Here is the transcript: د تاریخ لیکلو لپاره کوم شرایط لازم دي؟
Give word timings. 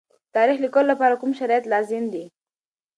د 0.03 0.03
تاریخ 0.35 0.57
لیکلو 0.65 0.89
لپاره 0.91 1.19
کوم 1.21 1.31
شرایط 1.39 1.63
لازم 1.73 2.03
دي؟ 2.13 2.25